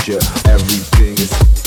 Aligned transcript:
gesture. 0.00 0.50
Everything 0.50 1.12
is 1.18 1.59